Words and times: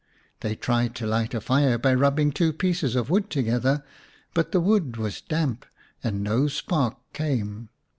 They 0.39 0.55
tried 0.55 0.95
to 0.95 1.05
light 1.05 1.35
a 1.35 1.39
fire 1.39 1.77
by 1.77 1.93
rubbing 1.93 2.31
two 2.31 2.53
pieces 2.53 2.95
of 2.95 3.11
wood 3.11 3.29
together, 3.29 3.83
but 4.33 4.51
the 4.51 4.59
wood 4.59 4.97
was 4.97 5.21
damp 5.21 5.63
and 6.03 6.23
no 6.23 6.47
spark 6.47 6.97
came. 7.13 7.69